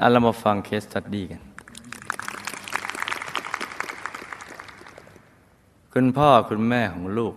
[0.00, 1.42] เอาเรามาฟังเคสตัดดี้กัน
[5.92, 7.34] คุณพ่อคุณแม่ของลูก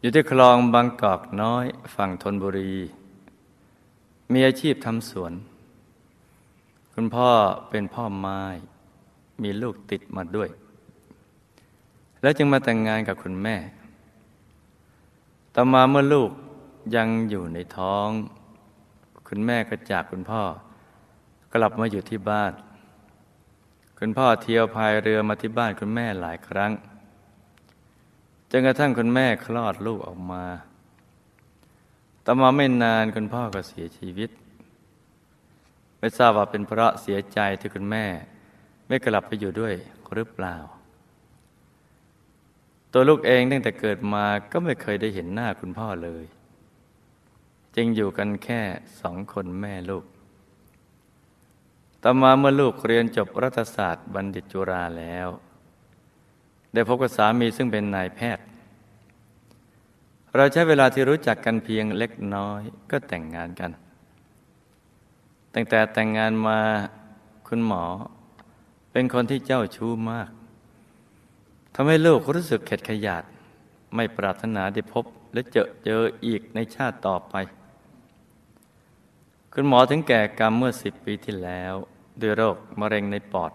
[0.00, 1.64] อยู่ที่คลองบางกอกน้อย
[1.94, 2.74] ฝั่งธนบุรี
[4.32, 5.32] มีอาชีพทำสวน
[6.94, 7.30] คุณพ่อ
[7.70, 8.42] เป็นพ่อไม้
[9.42, 10.48] มีลูกติดมาด้วย
[12.20, 13.56] แล้วจึงมาแต่งงานกับคุณแม่
[15.54, 16.30] ต่อมาเมื่อลูก
[16.96, 18.08] ยังอยู่ในท้อง
[19.28, 20.44] คุณแม่ก็จากคุณพ่อ
[21.52, 22.52] กลับมาอยู่ที่บ้าน
[23.98, 26.72] คุณพ่อเที่ยวพายเรือมาที่บ้านคุณแม่หลายครั้ง
[28.50, 30.44] จนกระทั่งคุณแม่คลอดลูกออกมา
[32.24, 34.30] ต่อมาไม่นานคุณพ่อก็เสียชีวิต
[35.98, 38.06] ไม่ทราบว่าเป็นเพราะเสียใจที่คุณแม่
[38.86, 39.74] ไม่กลับไปอยู่ด้วย
[40.14, 40.56] หรือเปล่า
[42.92, 46.24] ตัวลูกเองตั้งแต่เกิดมาก็ไม่เคยได้เห็นหน้าคุณพ่อเลย
[47.76, 48.60] จึงอยู่กันแค่
[49.00, 50.04] สองคนแม่ลูก
[52.02, 55.28] ต่อมาเมื่อลูกเรียนจบรัฐศาสตร์บัณฑิตจุฬาแล้ว
[56.72, 58.44] ได้พบกับสามีซึ่งเป็นนายแพทย์
[60.36, 63.70] เราใช้เวลาที่รู้จักกันเพียงเล็กน้อยก็แต่งงานกัน
[65.54, 66.58] ตั้งแต่แต่งงานมา
[67.48, 67.84] คุณหมอ
[68.92, 70.30] เป็นคนที่เจ้าชู้มาก
[71.74, 73.24] ทำให้ลูกรู้สึกเข็ดขยาด
[73.94, 77.34] ไม่ปรารถนาได้พบและเจอเจออีกในชาติต่อไป
[79.54, 81.74] คุณหมอถึงแก่กรรมเมื่อสิบปีที่แล้ว
[82.20, 83.52] ด้วยโรคมะเร็งในปอด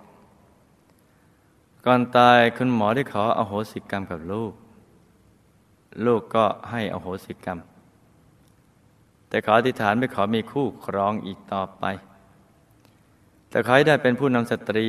[1.85, 4.53] ก่อนตายคุณหมอได้ขออโหสิกรรมกับลูก
[6.05, 7.59] ลูกก็ให้อโหสิกรรม
[9.29, 11.83] แต่ขออธิษฐานไม่ขอมีคู่ครองอีกต่อไป
[13.49, 14.85] แต่ขอให้ได้เป็นผู้นำสตรี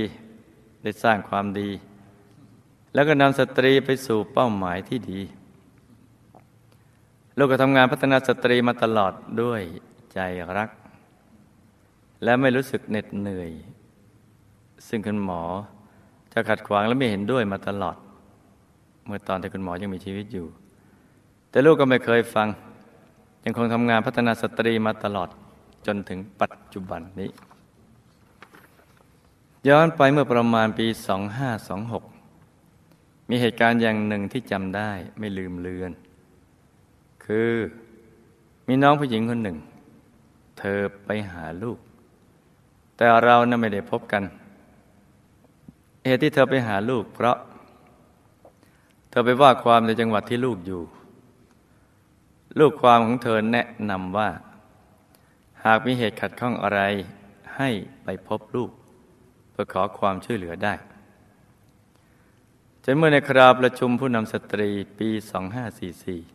[0.82, 1.70] ได้สร้างความดี
[2.94, 5.20] แล้วก็นำสตรีไปสู่เป้าหมายที่ดี
[7.38, 9.60] ลูกก็ทำงานพัฒนาสตรีมาตลอดด้วย
[10.14, 10.20] ใจ
[10.58, 10.70] รัก
[12.24, 13.50] และไม่รู้สึกเหน็ดเหนื่อย
[14.88, 15.42] ซึ่งคุณหมอ
[16.32, 17.96] จะขัดขวางและไม่เห็นด้วยมาตลอด
[19.06, 20.46] เมื่อตอนที่คุณหมอยังมีชีวิตอยู่
[21.50, 22.48] แต่ลูกก็ไม่เคยฟัง
[23.44, 25.28] ยังคงทำงานพัฒนาสตรีมาตลอด
[25.86, 27.30] จนถึงปัจจุบันนี้
[29.68, 30.86] ย้อนไปเมื่อประมาณปี
[32.48, 35.92] 2526 มีเหตุการณ์อย่างหนึ่งที่จำได้ไม่ลืมเลือน
[37.24, 37.52] คือ
[38.68, 39.58] มีน้องผู้หญิงคนหนึ่ง
[40.58, 41.78] เธอไปหาลูก
[42.98, 44.22] แต่เราน่ะไม่ได้พบกัน
[46.06, 47.36] เหตุที่เธอไปหาลูก เพราะ
[49.10, 50.82] เธอไปว่าความในจังหวัดที่ลูกอยู่
[52.59, 54.28] ลูกความของเธอแนะนำว่า
[55.64, 56.81] หากมีเหตุขัดข้องอะไร
[57.56, 57.69] ให้
[58.04, 58.70] ไปพบลูก
[59.50, 60.75] เพื่อขอความช่วยเหลือได้
[62.84, 65.09] จนเมื่อในคราประชุมผู้นำสตรีปี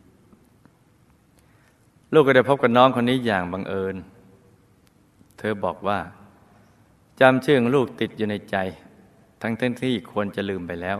[0.04, 3.96] 2544 ลูกก็ได้พบกับน้องคนนี้อย่างบังเอิญ
[5.38, 5.98] เธอบอกว่า
[7.20, 8.56] จำชื่อของลูกติดอยู่ในใจ
[9.42, 10.98] ทั้งทั้งที่ควรจะลืมไปแล้ว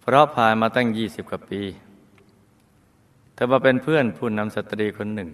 [0.00, 1.62] เพราะผ่านมาตั้งยี่สิบกว่าปี
[3.34, 5.30] เธอมาเป็นเพื่อนผู้นำสตรีคนหนึ่ง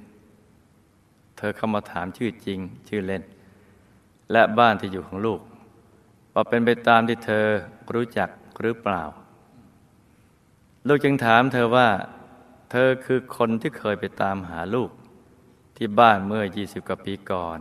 [1.37, 2.59] เธอเข้ามาถามชื่อจริง
[2.89, 3.23] ชื่อเล่น
[4.33, 5.41] และบ้านที่อยู่ของลูก
[6.35, 7.47] ว่าเป็นไปตามที่เธอ
[7.95, 8.29] รู้จัก
[8.61, 9.03] หรือเปล่า
[10.87, 11.89] ลูกจึงถามเธอว่า
[12.71, 14.91] เธอคือคนที่เคยไปตามหาลูก
[15.77, 17.61] ที่บ้านเมื่อยี่สิบกว่าปีก่อน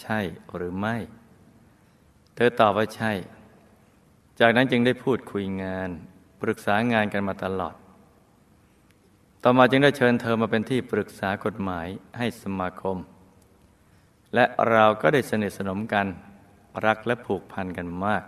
[0.00, 0.18] ใช่
[0.56, 0.96] หรือไม่
[2.34, 3.12] เธอตอบว่าใช่
[4.40, 5.88] จากนั้นจึงได้พูดคุยงาน
[6.42, 7.74] ปรึกษางานกันมาตลอด
[9.42, 11.86] ต่อมาจึงได้เชิญเธอมาเป็นที่ปรึกษากฎหมาย
[12.18, 12.96] ให้สมาคม
[14.34, 16.06] และเราก็ได้สนิทสนมกัน
[16.86, 18.24] รักและผูกพันกันมาก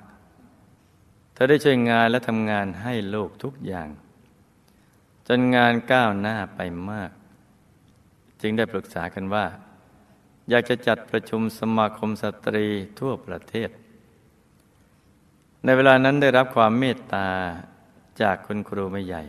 [1.32, 3.88] เธอได้ช่วยงานและทำงานให้ลูกทุกอย่าง
[5.28, 7.10] จนงานก้าวหน้าไปมาก
[8.40, 9.44] จึงได้ปรึกษากันว่า
[10.50, 12.66] อยากจะจัดประชุมสมาคมสตรี
[13.00, 13.70] ทั่วประเทศ
[15.64, 17.28] ในเวลานั้นได้รับความเมตตา
[18.22, 19.22] จากคุณครูไม่ใหญ่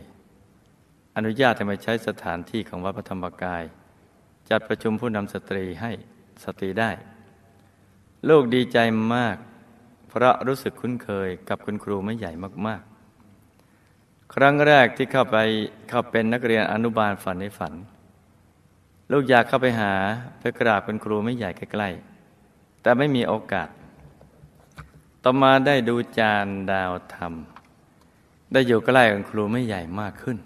[1.16, 3.62] อนุญาตให้มาใช้สถานที่ของวัดพระธรรมกาย
[4.50, 5.92] จัดประชุมผู้นำสตรีให้
[6.44, 6.90] สตรีได้
[8.28, 8.78] ลูกดีใจ
[9.14, 9.36] มาก
[10.08, 12.32] เพราะรู้สึกคุ้นเคยกับคุณครูไม่ใหญ่
[12.66, 12.82] มาก
[13.56, 15.36] ๆ ครั้งแรกที่เข้าไป
[15.88, 17.72] เข้าเป็นนักเรียนอนุบาลฝันในฝัน
[19.12, 19.92] ลูกอยากเข้าไปหา
[20.38, 23.68] เพื่อกราบคุณครูไม่ใหญ่ใกล้ๆแต่ไม่มีโอกาส
[25.24, 27.32] ต่อมาได้ดูจานดาวธรรม
[28.52, 30.38] ได้อยู่ใกล้กับครูไม่ใหญ่มากขึ้น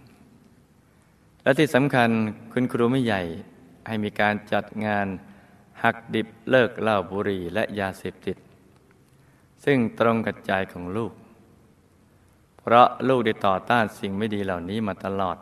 [1.43, 2.09] และที่สำคัญ
[2.53, 3.23] คุณครูไม่ใหญ่
[3.87, 5.07] ให้มีการจัดงาน
[5.83, 8.37] หักดิบเลิกเหล้าบุหรี่และยาเสพติด
[9.65, 11.13] ซึ่งตรงกับใจของลูก
[12.59, 15.37] เพราะลูกได้ต่อต้านสิ่งไม่ดีเหล่านี้มาตลอด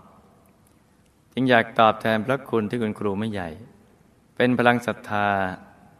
[1.33, 3.51] จึงอยากตอบแทนพระคุณที่คุณครูไม่ใหญ่
[4.37, 5.27] เป็นพลังศรัทธา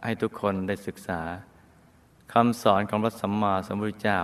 [0.05, 1.21] ให้ทุกคนได้ศึกษา
[2.33, 4.19] คำสอนของพระสัมมาสัมพุทธเจ้า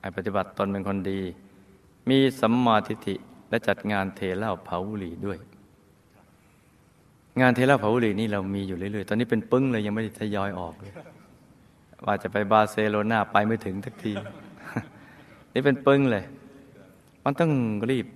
[0.00, 1.20] ให้ปฏิบัติตนเป็นคนดี
[2.08, 3.14] มีสัมมาทิฏฐิ
[3.50, 5.38] และจัดงานเทเล่าเผาบุหรี่ด้วย
[7.40, 10.94] งานเทเล่าเผาบุหรี่นี่เรามีอยู่เรื่อยๆ ตอนนี้เป็นปึ้งเลยยังไม่ได้ทยอยออกเลย
[12.04, 14.12] ว่าจะไปบาร์เซโลนาไปไม่ถึงทักที
[15.52, 16.24] นี่เป็นปึ้งเลย
[17.24, 17.52] มันต้อง
[17.90, 18.06] รีบ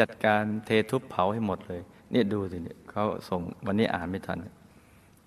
[0.00, 4.38] จัดการเททุบเผาให้หมดเลย เนี่ยดูสิเนี่ยเขาส่งวันนี้อ่านไม่ทัน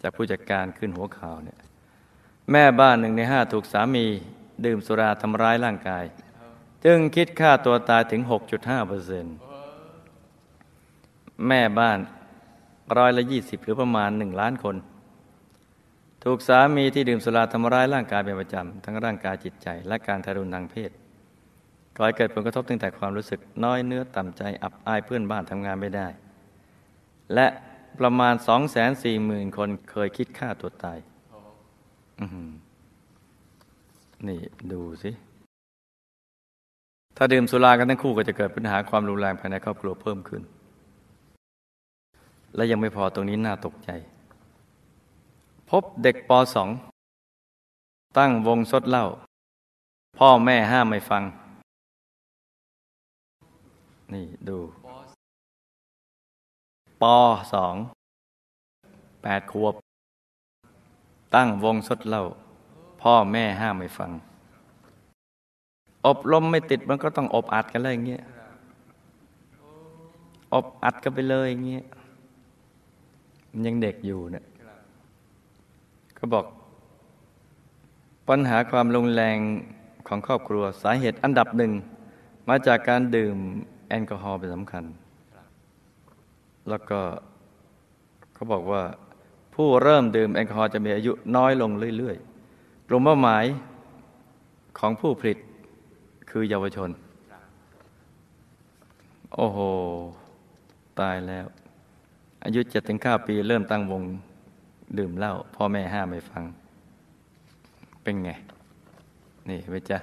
[0.02, 1.60] จากผู้จัดการขึ้นหัวข่าวเนี่ย
[2.52, 4.06] แม่บ้านหนึ่งในห้าถูกสามี
[4.66, 6.04] ดื่มสุราทำร้ายร่างกาย
[6.86, 8.22] จึงคิดฆ่าตัวตายถึง
[8.56, 9.36] 6.5เปอร์เซ็นต์
[11.48, 12.00] แม่บ้าน
[12.98, 14.76] ร้อยละยี่สิบหรือประมาณหนึ่งล้านคน
[16.24, 20.92] ถูกสามีที่ดื่มสุราทำร้ายร่างกายเป็นประจำ ทั้งร่างกายจิตใจ และการทารุณทางเพศ
[21.96, 26.08] ก่อให้เกิดผลกระทบตั้งแต่ความรู้สึกน้อยเนื้อต่ำใจอับอายเพื่อนบ้านทำงานไม่ได้
[27.34, 27.48] และ
[28.00, 30.98] ประมาณสองแสนสี่หมื่นคนเคยคิดฆ่าตัวตาย
[34.28, 34.40] นี่
[34.72, 35.12] ดูสิ
[37.18, 40.42] ถ้าดื่มสุรากันทั้งคู่ก็จะเกิดปัญหาความรุนแรงภายในครอบครัวเพิ่มขึ้น
[42.56, 43.90] และยังไม่พอตรงนี้น่าตกใจ
[45.70, 46.32] พบเด็กป
[47.22, 49.06] .2 ตั้งวงซดเหล้า
[50.18, 51.24] พ่อแม่ห้ามไม่ฟัง
[54.14, 54.58] นี่ดู
[57.02, 57.04] ป
[58.14, 59.74] .2 แปดขวบ
[61.36, 62.24] ตั้งวงซดเล้า
[63.02, 64.12] พ่อแม่ห้ามไม่ฟัง
[66.06, 68.24] อบรมไม่ติดมันก็ต้องอบอัดกันเลยอย่างเงี้ย
[70.54, 71.84] อบอัดกันไปเลยอย่างเงี้ย
[73.52, 74.46] มันยังเด็กอยู่เนี่ย
[76.18, 76.46] ก็บอก
[78.30, 79.38] ปัญหาความรุนแรง
[80.08, 81.72] ของครอบครัวสาเหตุอันดับหนึ่ง
[82.50, 83.38] มาจากการดื่ม
[84.02, 84.84] ลกอฮอล์เป็นสำคัญ
[86.70, 87.00] แล้วก็
[88.34, 88.84] เขาบอกว่า
[89.56, 93.46] ผู้เริ่มดื่มแอลกอฮอล์จะมีอายุน้อยลงเรื่อยๆกลุ่มเป้าหมาย
[94.80, 95.38] ของผู้ผลิต
[96.30, 96.90] คือเยาวชน
[99.36, 99.60] โอ้โห
[101.00, 101.46] ตายแล้ว
[102.46, 104.04] อายุเจ็ดถึงเก้าปี เริ่มตั้งวง
[104.98, 106.44] ดื่มเหล้าพ่อแม่ห้ามไม่ฟัง
[108.04, 108.32] เป็นไง
[109.50, 110.00] นี่ไปจ้ะ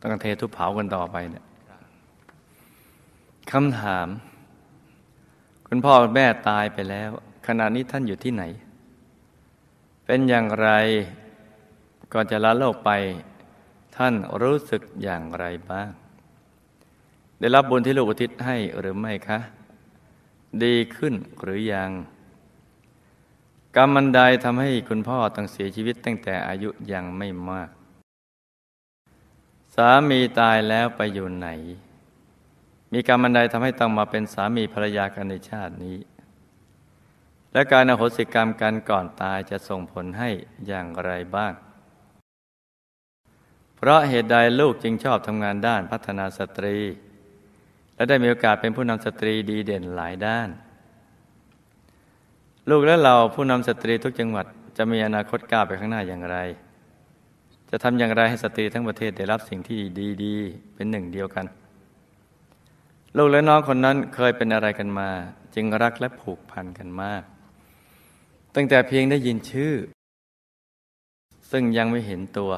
[0.00, 1.44] ต้องเททุบเผากันต่อไปเนี่ย
[3.56, 4.08] คำถาม
[5.68, 7.10] คุณพ่อแม่ตายไปแล้ว
[7.46, 8.44] ขณะนี้ท่านอยู่ที่ไหน
[10.06, 10.68] เป็นอย่างไร
[12.12, 12.90] ก่อนจะละโลกไป
[13.96, 15.90] ท่านรู้สึกอย่างไรบ้าง
[17.38, 19.38] ได้รับบุญที่ลูกอุทิศให้หรือไม่คะ
[20.64, 21.90] ดีขึ้นหรือยัง
[23.76, 27.70] กรรมมันใดทำให้คุณพ่อต้องเสียชีวิตตั้งแต่อายุยังไม่มาก
[29.74, 31.48] สามีตายแล้วไปอยู่ไหน
[32.92, 35.98] มีกรรมันใดทำให้ต้องมาเป็นสามีภรรยากันในชาตินี้
[37.52, 40.30] และการอโหสิกรรมกันก่อนตายจะส่งผลให้
[40.66, 41.52] อย่างไรบ้าง
[43.76, 46.76] เพราะเหตุใดลูกจึงชอบทำงานด้านพัฒนาสตรี
[47.94, 50.48] และได้มีโอกาสเป็นผู้นำสตรีดีเด่นหลายด้าน
[52.70, 54.46] ลูกและเราผู้นำสตรีทุกจังหวัด
[54.76, 56.36] จะมีอนาคตก้าวไปข้างหน้าอย่างไร
[57.70, 59.80] จะทำอย่างไรให้สตรีทั้งประเทศได้รับสิ่งที่
[60.24, 61.46] ดีๆเป็นหนึ่งเดียวกัน
[63.16, 65.08] ลูกและน้องคนนั้นเคยเป็นอะไรกันมา
[65.54, 67.22] จึงรักและผูกพันกันมาก
[68.54, 69.74] ตั้งแต่เพียงได้ยินชื่อ
[71.50, 72.52] ซึ่งยังไม่เห็นตัว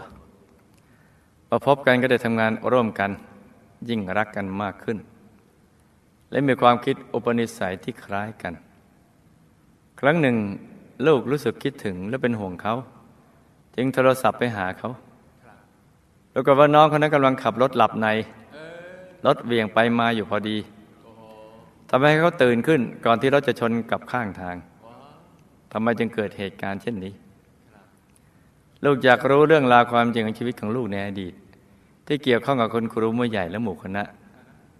[1.49, 3.11] พอพบกันก็ได้ทำงานร่วมกัน
[3.89, 4.99] ยิ่งรักกันมากขึ้น
[6.31, 8.55] และมีความคิดอุปนิสัยที่คล้ายกัน
[10.01, 10.37] ครั้งหนึ่ง
[11.07, 12.75] ลูกรู้สึกคิดถึงและเป็นห่วงเขา
[13.77, 14.91] จึงโทรศัพท์ไปหาเขา
[16.33, 18.09] แล้วก็ว่าน้องคนนั้นกำลังขับรถหลับใน
[19.27, 20.57] รถเวียงไปมาอยู่พอดี
[21.89, 24.57] ทำให้เขาตื่นขึ้น ก่อนที่รถจะชนกับข้างทาง
[25.73, 27.13] ทำไมจึงเกิดเหตุการณ์เช่นนี้
[28.85, 31.35] ลูกอยากรู้เรื่องราวความจริงของชีวิตของลูกในอดีต
[32.07, 34.05] ที่เกี่ยวข้องกับคนครูมือใหญ่และหมู่คณะ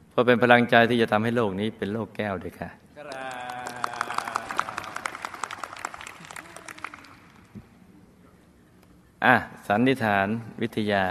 [0.09, 2.71] เพื่อเป็นพลังใจที่จะทำให้โลกนี้เป็นโลกแก้วด้วยค่ะ
[9.25, 9.35] อะ
[9.67, 10.27] สันนิษฐาน
[10.61, 11.05] วิทยา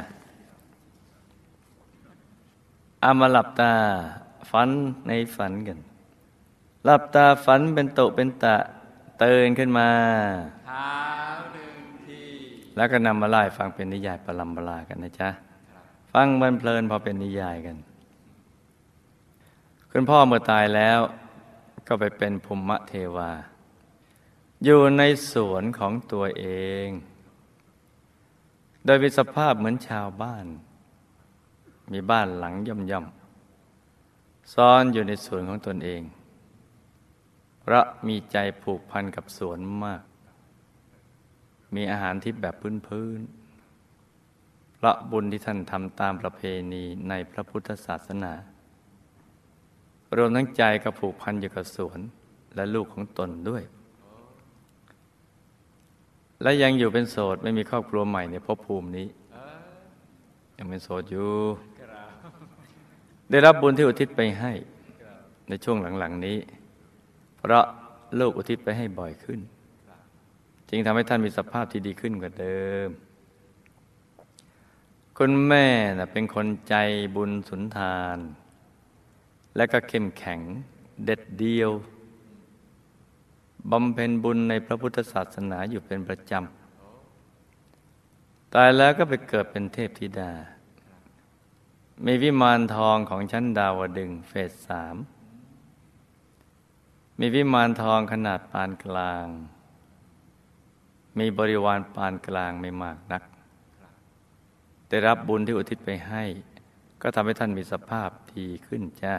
[3.03, 3.73] อามาหลับตา
[4.51, 4.69] ฝัน
[5.07, 5.79] ในฝันกัน
[6.85, 8.55] หลับตาฝันเป็นโตเป็นตะ
[9.19, 9.89] เตือนขึ้นมา
[10.67, 10.89] เท้า
[11.53, 12.21] หนึ่งที
[12.75, 15.29] แล้วก็นำมาไล่ฟังเป็นนิยายปลัมปลากันนะจ๊ะ
[16.13, 17.77] ฟังมันเพลินพอเป็นนิยายกัน
[19.91, 20.99] คุณพ่อเมื่อตายแล้ว
[21.87, 23.31] ก็ไปเป็นภูมิเทวา
[24.63, 26.45] อยู่ในสวนของตัวเอ
[26.85, 26.87] ง
[28.85, 30.45] โดยมีสภาพเหมือนชาวบ้าน
[31.91, 33.05] มีบ้านหลังย่อมย่อม
[34.53, 36.01] ซ่อนอยู่ในสวนของตนเอง
[37.61, 40.01] เพราะมีใจผูกพันกับสวนมาก
[41.75, 42.55] มีอาหารทิพย์แบบ
[42.87, 46.41] พื้นๆเพราะบุญที่ท่านทำตามประเพ
[46.73, 48.33] ณีในพระพุทธศาสนา
[50.17, 51.99] รวมทั้งใจกับผูกพันอยู่กับสวน
[52.55, 53.63] และลูกของตนด้วย
[56.41, 59.07] และยังอยู่เป็นโสดไม่มีครอบครัวใหม่ในภพภูมินี้
[60.57, 61.29] ยังเป็นโสดอยู่
[63.33, 64.51] ได้รับบุญที่อุทิศไปให้
[65.49, 66.37] ในช่วงหลังๆนี้
[67.37, 67.65] เพราะ
[68.19, 69.39] ลูกอุทิศไปให้บ่อยขึ้น
[70.69, 72.89] จึงทำให้ท่านมีสภาพที่ดีขึ้นกว่าเดิม
[75.17, 75.65] คุณแม่
[75.97, 76.75] นะเป็นคนใจ
[77.15, 78.17] บุญสุนทาน
[79.55, 80.39] และก็เข้มแข็ง
[81.05, 81.71] เด็ดเดียว
[83.71, 90.31] บำเพ็ญบุญในพระพุทธศาสนาอยู่เป็นประจำ ตายแล้วก็ไปเกิดเป็นเทพธิดา
[92.05, 94.95] มีวิมานทองของชั้นดาวดึงเฟสสาม
[97.19, 99.25] มีวิมานทองขนาดปานกลาง
[101.19, 103.23] มีบริวารปานกลางไม่มากนัก
[104.89, 106.23] ได้รับบุญที่อุทิศไปให้
[107.01, 109.15] ก็ทำให้ท่านมีสภาพดีขึ้นจ้า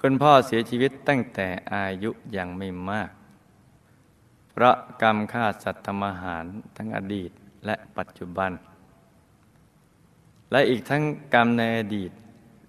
[0.00, 3.10] คุณพ่อเสียชีวิตตั้งแต่อายุยังไม่มาก
[4.50, 6.44] เพราะกรรมฆ่าสัตว์ทำอาหาร
[6.76, 7.30] ทั้งอดีต
[7.66, 8.52] และปัจจุบัน
[10.50, 11.02] และอีกทั้ง
[11.34, 12.10] กรรมในอดีต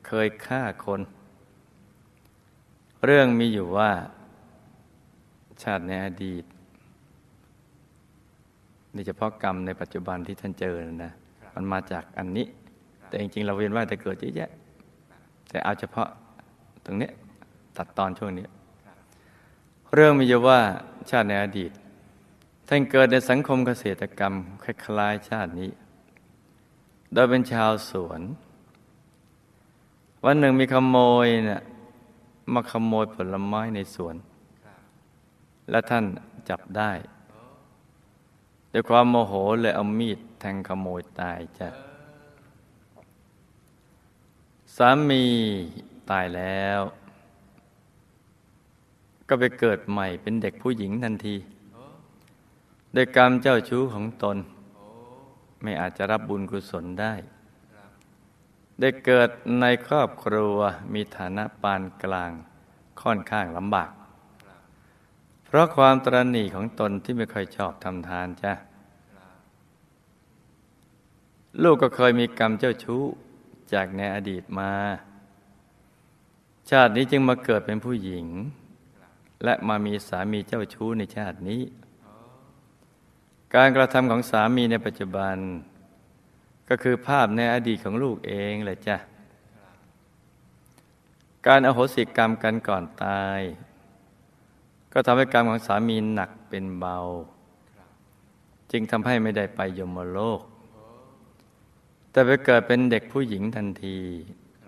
[0.08, 1.02] เคยฆ่าคน
[3.06, 3.92] เรื่องมีอยู่ว่า
[5.64, 6.44] ชาติในอดีต
[8.96, 11.12] นี่เฉพาะกรรมในปัจจุบันที่ท่านเจอนะ
[11.56, 12.46] มันมาจากอันนี้
[13.08, 14.50] แต่จริงๆ เราเวียนว่าแต่เกิดเยอะแยะ
[15.50, 16.10] แต่เอาเฉพาะ
[16.86, 17.10] ตรงนี้
[17.78, 18.46] ตัดตอนช่วงนี้
[19.94, 20.60] เรื่องมีอยู่ว่า
[21.10, 21.72] ชาติในอดีต
[22.68, 25.70] ท่านเกิดในสังคมเกษตรกรรมคล้ายๆชาตินี้
[27.14, 28.22] โดยเป็นชาวสวน
[30.26, 31.62] วันหนึ่งมีขโมยเนะ่ย
[32.54, 34.16] มาขโมยผลไม้ในสวน
[35.70, 36.06] และท่าน
[36.50, 36.92] จับได้
[38.74, 41.70] ด้วยความโมโหเลยเอามีดแทงขโมยตายจ้ะ
[44.76, 45.26] สามี
[46.10, 46.82] ตายแล้ว
[49.28, 51.36] ก็ไปเกิดใหม่เป็นเด็กผู้หญิงทันที
[52.94, 54.38] โดยกรรมเจ้าชู้ของตน
[55.62, 57.14] ไม่อาจจะรับบุญกุศลได้
[58.80, 59.30] ได้เกิด
[59.62, 60.58] ในครอบครัว
[60.94, 62.32] มีฐานะปานกลาง
[63.02, 63.92] ค่อนข้างลำบาก
[65.46, 68.54] เพราะความตรณีของตนที่ไม่ค่อยชอบทำทานจ้ะ
[71.64, 73.04] ลูกก็เคยมีกรรมเจ้าชู้
[73.74, 74.72] จากในอดีตมา
[76.70, 78.26] ชาตินี้จึงมาเกิดเป็นผู้หญิง
[79.44, 81.62] และมามีสามีเจ้าชู้ในชาตินี้
[83.56, 85.36] การกระทำของสามีในปัจจุบัน
[86.70, 88.98] ก็คือภาพในอดีตของลูกเองแหละจ้ะ
[91.48, 93.42] การอโหสิกรรมกันก่อนตาย
[94.94, 96.98] ก็ทำให้กรรมของสามีหนักเป็นเบา
[98.72, 100.42] จึงทำให้ไม่ได้ไปยมโลก
[102.12, 104.00] แต่ไปเกิดเป็นเด็กผู้หญิงทันที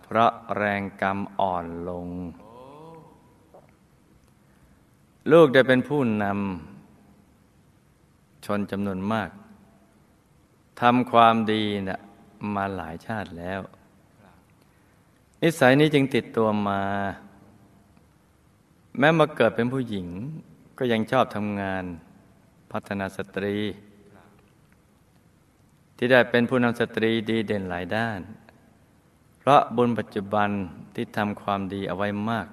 [0.03, 2.07] เพราะแรงกรรมอ่อนลง
[5.31, 6.68] ลูกได้เป็นผู้นำ
[8.45, 9.29] ชนจำนวนมาก
[10.81, 11.99] ทำความดีนะ่ะ
[12.55, 13.61] มาหลายชาติแล้ว
[15.41, 16.81] นิสัยนี้จึงติดตัวมา
[18.97, 20.07] แม้มาเกิดเป็นผู้หญิง
[20.77, 21.83] ก็ยังชอบทำงาน
[22.71, 23.57] พัฒนาสตรี
[25.97, 28.19] ที่ได้เป็นผู้นำสตรีดีเด่นหลายด้าน
[29.39, 30.49] เพราะบุญปัจจุบัน
[30.95, 32.47] ที่ทำความดีเอาไว้มาก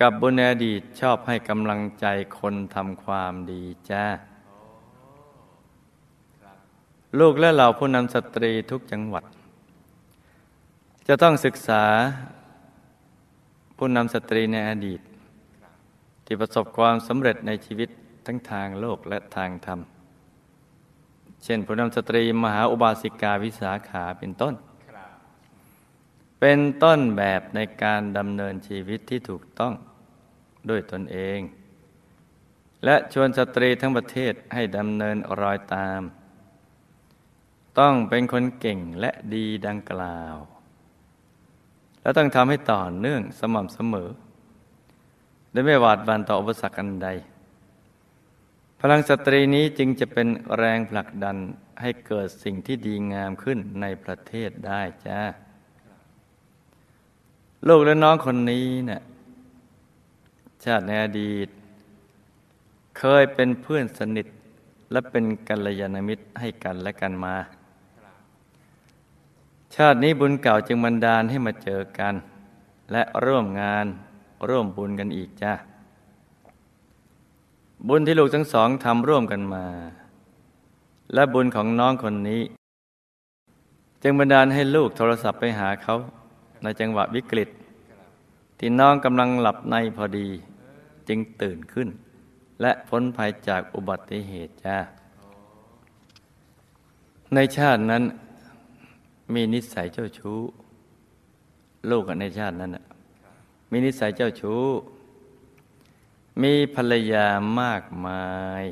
[0.00, 2.06] กับบุญในอดีตชอบให้กำลังใจ
[2.38, 4.04] คนทำความดีจ้า
[7.18, 9.24] ลูกและเหล่าผู้นำสตรีทุกจังหวัด
[11.08, 11.84] จะต้องศึกษา
[13.76, 15.00] ผู้นำสตรีในอดีต
[16.24, 17.88] ที่ประสบความสำเร็จในชีวิต
[18.26, 19.80] ทั้งทางโลกและทางธรรม
[21.44, 24.54] เช่นผู้นำสตรีมหาอุบาสิกาวิสาขาเป็นต้น
[26.40, 29.74] เป็นต้นแบบในการดำเนินชีวิตที่ถูกต้อง
[30.68, 31.40] ด้วยตนเอง
[32.84, 36.00] และชวนสตรีทั้งประเทศให้ดำเนินรอยตาม
[37.78, 40.36] ต้องเป็นคนเก่งและดีดังกล่าว
[42.02, 44.10] และต้องทำให้ต่อเนื่องสม่ำเสมอ
[45.50, 47.08] โดยไม่หวาดวันต่ออุปสรรคอันใด
[48.80, 51.36] พลังสตรีนี้จึงจะเป็นแรงผลักดัน
[51.80, 55.20] ให้เกิดสิ่งที่ดีงามขึ้นในประเทศได้จ้า
[57.68, 59.02] ลูกและน้องคนนี้เนะี่ย
[60.64, 61.48] ชาติในอดีต
[62.98, 64.26] เคยเป็นเพื่อนสนิท
[64.92, 67.34] และเป็นกัลยาณมิตรให้กันและกันมา
[69.74, 72.14] ชาตินี้บุญเก่าจึงบันดาลให้มาเจอกัน
[72.92, 73.86] และร่วมงาน
[74.48, 75.52] ร่วมบุญกันอีกจ้า
[77.88, 79.66] บุญที่ลูกทั้งสองทำร่วมกันมา
[81.14, 82.42] และบุญของน้องคนนี้
[84.02, 85.94] จึงบันดาลให้ลูกโทรศัพท์ไปหาเขา
[86.62, 87.48] ในจังหวะวิกฤต
[88.58, 90.28] ที่น้องกำลังหลับในพอดี
[91.08, 91.88] จึงตื่นขึ้น
[92.60, 94.78] และพ้นภัยจากอุบัติเหตุจ้า
[97.34, 98.02] ในชาตินั้น
[99.34, 100.38] มีนิสัยเจ้าชู้
[101.90, 102.70] ลูกในชาตินั้น
[103.70, 104.62] มีนิสัยเจ้าชู้
[106.42, 107.26] มีภรรยา
[107.60, 108.26] มากมา
[108.62, 108.64] ย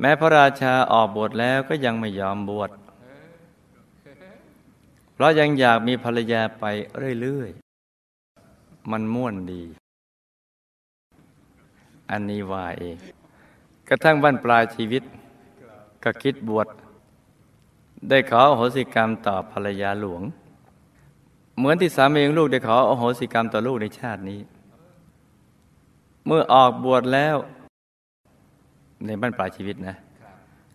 [0.00, 2.70] แม้พระราชาออกบวชแล้วก็ยังไม่ยอมบวช
[5.12, 6.64] เพราะยังอยากมีภรรยาไป
[7.20, 7.50] เรื่อย
[8.20, 9.64] ๆ มันม่วนดี
[12.10, 12.96] อันนี้ว่าเอง
[13.88, 15.02] กระทั่งบั้นปลายชีวิต
[16.04, 16.66] ก็คิดบวช
[18.08, 20.22] ได้ขออโหสิกรรมต่อภรรยาหลวง
[21.58, 24.40] เหมือนที่สามีของลูกได้ขออโหสิกรรมต่อลูกในชาตินี้
[26.26, 27.36] เมื่อออกบวชแล้ว
[29.06, 29.96] ในบ้านปลายชีวิตนะ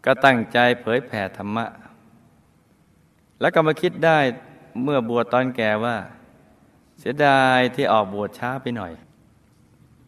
[0.05, 1.65] ก็ตั้งใจเผยแผ่ธรรมะ
[3.41, 4.19] แล้วก็มาคิดได้
[4.83, 5.95] เมื่อบวชตอนแก่ว่า
[6.99, 8.93] เสียดายที่ออกบวชช้าไปหน่อย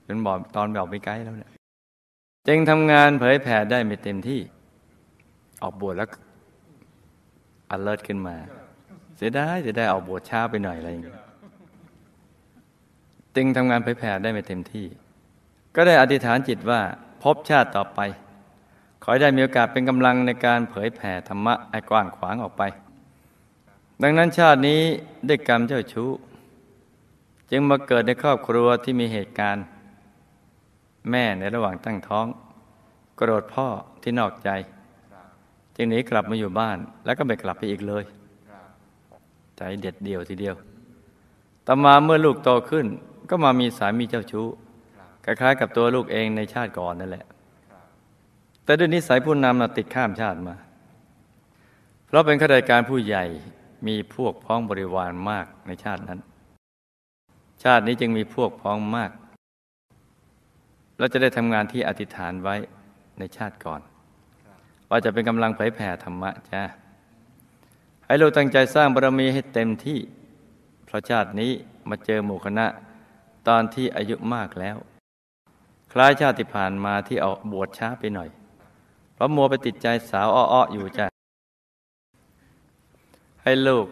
[0.05, 1.51] เป็นบอกตอนแบบไปไกลแล้วเนี่ย
[2.48, 4.39] จึงทำงานเผยแผ่ได้ไม่เต็มที่
[5.62, 6.10] ออกบวชแล้ว
[7.75, 8.36] alert ขึ้นมา
[9.17, 11.20] เสียดายจะได้ออกบวชช้าไปหน่อยอะไรอย่างเงี้ย
[13.36, 14.86] จึงทำงานเผยแผ่ได้ไม่เต็มที่
[15.75, 16.81] ก็ได้อธิษฐานจิตว่า
[17.24, 18.00] พบชาติต่อไป
[19.03, 22.63] ขอให้ได้มีโอกาสเป็นกำลังในการเผยแผ่ธรรมะให้กว้างขวางออกไป
[24.03, 24.81] ดังนั้นชาตินี้
[25.27, 26.10] ได้กรรมเจ้าชู้
[27.51, 29.65] จึงมาเกิดในครอบครัวที่มีเหตุการณ์
[31.10, 32.27] แม่ในระหว่างตั้งท้อง
[33.17, 33.67] โกรธพ่อ
[34.01, 34.50] ที่นอกใจ
[35.75, 38.03] จึงหนีกลับมาอยู่บ้านแล้วก็ไม่กลับไปอีกเลย
[39.57, 40.55] ใจเด็ดเดี่ยวทีเดียว
[41.68, 42.85] ต่อมาเมื่อลูกโตขึ้น
[43.29, 44.48] ก็มามีสามีเจ้าชู้
[45.25, 47.25] คล้ายๆกับตัวลูกเองในชาติก่อนนั่นแหละ
[48.64, 50.55] แต่ด้วยนิสัยผู้นำนะติดข้ามชาติมา
[52.05, 53.24] เพราะเป็นข้าราชการผู้ใหญ่
[53.87, 56.20] มีพวกพ้องบริวารมากในชาตินั้น
[57.64, 59.11] ชาตินี้จึงมีพวกพ้องมาก
[61.01, 62.55] เราจะได้ทำงานที่อธิษฐานไว้
[63.20, 63.81] ในชาติก่อน
[64.90, 66.64] ว่าจะเป็นกำลังเผยแผ่ธรรมะจ้า
[68.05, 70.00] ให้เราตั้งใจสร้างบารมีให้เต็มที่
[70.85, 71.51] เพราะชาตินี้
[71.90, 72.66] มาเจอหมู่คณะ
[73.48, 74.77] ตอนที่อายุมากแล้ว
[75.92, 78.29] คล้ายชาติที่ผ่านมาที่เอาบวชช้าไปหน่อย
[79.14, 81.05] เพราะมัวไปติดใจสาวอ้อๆอยู่จ้า
[83.44, 83.87] ให้ลูก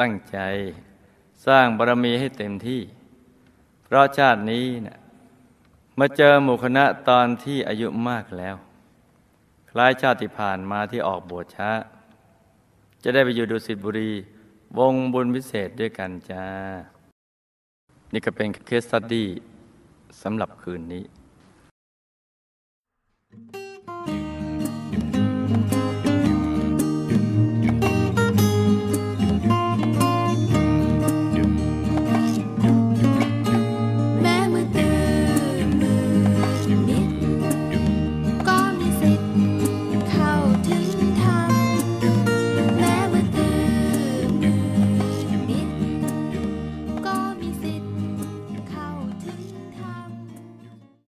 [0.00, 0.38] ตั้งใจ
[1.46, 2.80] สร้างบารมีให้เต็มที่
[3.84, 4.98] เพราะชาตินี้เนะ่ย
[6.00, 8.56] มาเจอหมู่คณะตอนที่อายุมากแล้ว
[9.70, 11.70] คล้ายชาติผ่านมาที่ออกบวชช้า
[13.02, 14.12] จะได้ไปอยู่ดุสิตบุรี
[14.78, 16.44] วงบุญพิเศษด้วยกันจ้า
[18.12, 19.28] นี่ก็เป็นเคสสตดี้
[20.22, 21.04] สำหรับคืนนี้